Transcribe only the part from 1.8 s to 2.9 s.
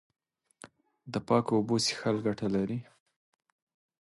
څښل ګټه لري.